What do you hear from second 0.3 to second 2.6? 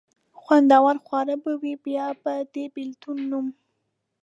خوندور خواړه به وي، بیا به د